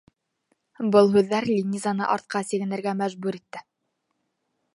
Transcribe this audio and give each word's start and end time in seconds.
Был 0.95 1.11
һүҙҙәр 1.15 1.47
Линизаны 1.51 2.09
артҡа 2.15 2.43
сигенергә 2.49 2.95
мәжбүр 3.03 3.39
итте. 3.43 3.63